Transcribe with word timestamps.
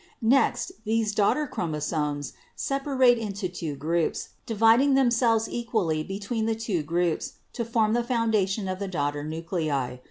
Next, 0.23 0.71
these 0.83 1.13
daughter 1.13 1.45
chromosomes 1.45 2.33
sep 2.55 2.85
arate 2.85 3.19
into 3.19 3.47
two 3.47 3.75
groups, 3.75 4.29
dividing 4.47 4.95
themselves 4.95 5.47
equally 5.47 6.01
between 6.01 6.47
the 6.47 6.55
two 6.55 6.81
groups 6.81 7.33
to 7.53 7.63
form 7.63 7.93
the 7.93 8.03
foundation 8.03 8.67
of 8.67 8.79
the 8.79 8.87
daughter 8.87 9.23
nuclei. 9.23 9.97